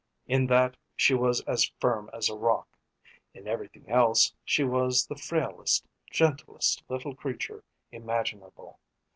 In 0.25 0.47
that 0.47 0.77
she 0.95 1.13
was 1.13 1.41
as 1.41 1.71
firm 1.79 2.09
as 2.11 2.27
a 2.27 2.33
rock; 2.35 2.67
in 3.35 3.47
everything 3.47 3.87
else 3.87 4.33
she 4.43 4.63
was 4.63 5.05
the 5.05 5.15
frailest, 5.15 5.85
gentlest 6.09 6.81
little 6.89 7.13
creature 7.13 7.63
imaginable. 7.91 8.79